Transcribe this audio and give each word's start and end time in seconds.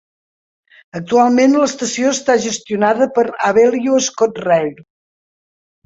Actualment 0.99 1.53
l'estació 1.59 2.15
està 2.15 2.39
gestionada 2.47 3.11
per 3.19 3.29
Abellio 3.53 4.03
ScotRail. 4.11 4.77